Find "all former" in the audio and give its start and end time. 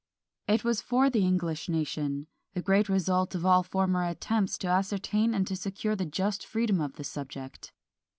3.45-4.03